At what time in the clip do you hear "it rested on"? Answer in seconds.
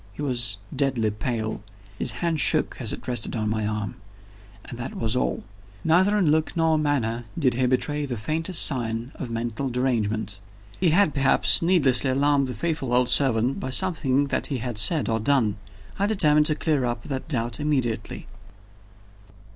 2.91-3.51